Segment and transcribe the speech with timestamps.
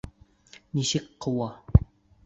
[0.79, 1.53] Нисек ҡыуа?